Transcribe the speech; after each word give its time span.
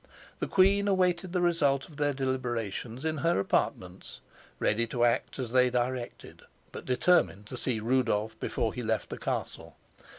The 0.39 0.47
queen 0.47 0.87
awaited 0.87 1.31
the 1.31 1.41
result 1.43 1.87
of 1.87 1.97
their 1.97 2.11
deliberations 2.11 3.05
in 3.05 3.17
her 3.17 3.39
apartments, 3.39 4.19
ready 4.57 4.87
to 4.87 5.05
act 5.05 5.37
as 5.37 5.51
they 5.51 5.69
directed, 5.69 6.41
but 6.71 6.85
determined 6.85 7.45
to 7.45 7.55
see 7.55 7.79
Rudolf 7.79 8.39
before 8.39 8.73
he 8.73 8.81
left 8.81 9.11
the 9.11 9.19
castle. 9.19 9.77